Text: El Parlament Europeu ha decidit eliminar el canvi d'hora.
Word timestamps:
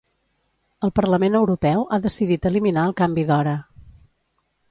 El 0.87 0.91
Parlament 0.99 1.37
Europeu 1.39 1.83
ha 1.97 2.01
decidit 2.07 2.49
eliminar 2.51 2.87
el 2.89 2.97
canvi 3.03 3.27
d'hora. 3.31 3.57